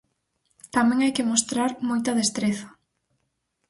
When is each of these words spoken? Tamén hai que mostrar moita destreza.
Tamén 0.75 0.99
hai 1.01 1.11
que 1.17 1.29
mostrar 1.31 1.71
moita 1.89 2.11
destreza. 2.21 2.67